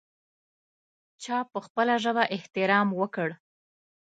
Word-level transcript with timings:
چا 1.23 1.37
په 1.51 1.59
خپله 1.65 1.93
ژبه 2.03 2.23
احترام 2.35 2.87
وکړ. 2.99 3.29